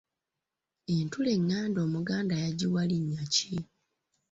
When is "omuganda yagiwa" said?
1.87-2.81